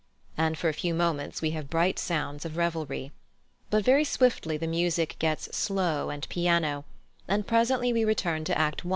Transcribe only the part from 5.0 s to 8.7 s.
gets slow and piano, and presently we return to